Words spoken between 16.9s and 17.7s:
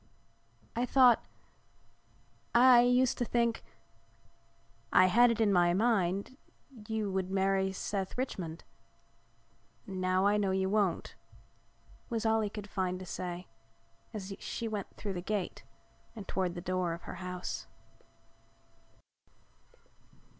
of her house.